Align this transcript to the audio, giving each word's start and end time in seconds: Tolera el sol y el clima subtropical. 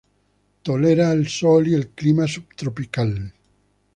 Tolera 0.63 1.11
el 1.11 1.27
sol 1.27 1.67
y 1.67 1.75
el 1.75 1.89
clima 1.89 2.27
subtropical. 2.27 3.35